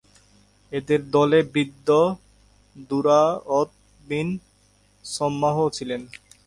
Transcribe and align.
এদের 0.71 1.01
দলে 1.15 1.39
বৃদ্ধ 1.53 1.87
দুরায়দ 2.89 3.69
বিন 3.99 4.27
ছম্মাহও 5.05 5.67
ছিল। 5.77 5.89